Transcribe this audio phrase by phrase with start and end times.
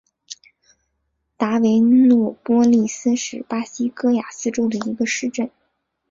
[1.37, 5.51] 达维诺波利斯是巴西戈亚斯州的一个市镇。